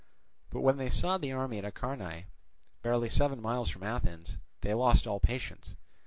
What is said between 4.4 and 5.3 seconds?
they lost all